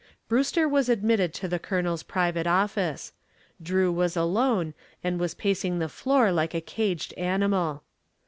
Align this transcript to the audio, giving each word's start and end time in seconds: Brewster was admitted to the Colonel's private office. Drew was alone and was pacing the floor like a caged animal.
Brewster 0.27 0.67
was 0.67 0.89
admitted 0.89 1.31
to 1.35 1.47
the 1.47 1.59
Colonel's 1.59 2.01
private 2.01 2.47
office. 2.47 3.13
Drew 3.61 3.91
was 3.91 4.17
alone 4.17 4.73
and 5.03 5.19
was 5.19 5.35
pacing 5.35 5.77
the 5.77 5.89
floor 5.89 6.31
like 6.31 6.55
a 6.55 6.59
caged 6.59 7.13
animal. 7.17 7.83